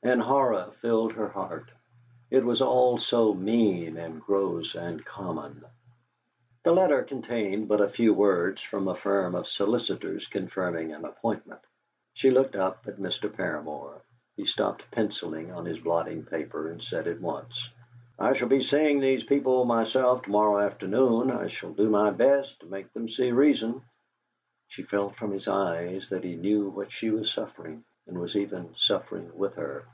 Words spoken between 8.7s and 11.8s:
a firm of solicitors confirming an appointment.